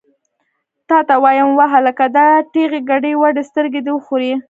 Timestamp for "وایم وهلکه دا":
1.23-2.27